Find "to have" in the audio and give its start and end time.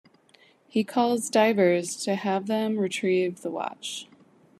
2.05-2.47